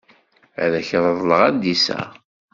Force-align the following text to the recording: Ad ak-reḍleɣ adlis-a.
Ad 0.63 0.71
ak-reḍleɣ 0.79 1.41
adlis-a. 1.47 2.01